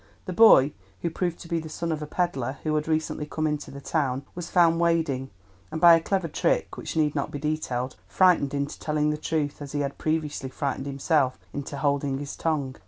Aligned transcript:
The 0.25 0.33
boy, 0.33 0.71
who 1.03 1.11
proved 1.11 1.37
to 1.41 1.47
be 1.47 1.59
the 1.59 1.69
son 1.69 1.91
of 1.91 2.01
a 2.01 2.07
pedlar 2.07 2.57
who 2.63 2.73
had 2.73 2.87
recently 2.87 3.27
come 3.27 3.45
into 3.45 3.69
the 3.69 3.79
town, 3.79 4.25
was 4.33 4.49
found 4.49 4.79
wading, 4.79 5.29
and 5.71 5.79
by 5.79 5.93
a 5.93 6.01
clever 6.01 6.27
trick, 6.27 6.75
which 6.75 6.97
need 6.97 7.13
not 7.13 7.29
be 7.29 7.37
detailed, 7.37 7.97
frightened 8.07 8.55
into 8.55 8.79
telling 8.79 9.11
the 9.11 9.17
truth, 9.17 9.61
as 9.61 9.73
he 9.73 9.81
had 9.81 9.99
previously 9.99 10.49
frightened 10.49 10.87
himself 10.87 11.37
into 11.53 11.77
holding 11.77 12.17
his 12.17 12.35
tongue. 12.35 12.77